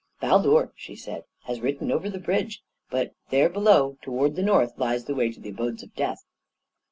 [0.19, 5.05] "Baldur," she said, "has ridden over the bridge; but there below, towards the north, lies
[5.05, 6.25] the way to the Abodes of Death."